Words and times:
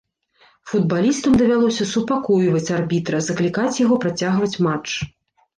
Футбалістам 0.71 1.35
давялося 1.41 1.87
супакойваць 1.93 2.63
арбітра, 2.79 3.21
заклікаць 3.29 3.79
яго 3.85 3.95
працягваць 4.07 4.55
матч. 4.71 4.89